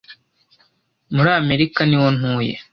muri 1.15 1.29
amerika 1.39 1.79
niho 1.89 2.07
ntuye 2.17 2.55